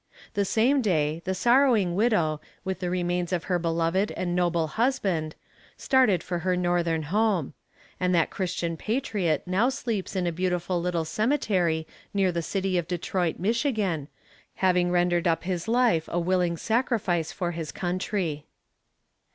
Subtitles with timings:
[0.33, 5.35] The same day, the sorrowing widow, with the remains of her beloved and noble husband,
[5.77, 7.53] started for her northern home;
[7.99, 11.85] and that christian patriot now sleeps in a beautiful little cemetery
[12.15, 14.07] near the city of Detroit, Michigan,
[14.55, 18.47] having rendered up his life a willing sacrifice for his country.